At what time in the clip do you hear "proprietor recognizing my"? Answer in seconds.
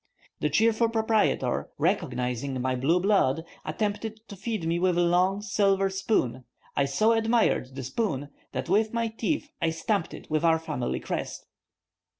0.89-2.75